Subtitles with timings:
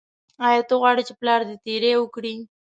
[0.47, 2.35] ایا ته غواړې چې پلار دې تیری وکړي.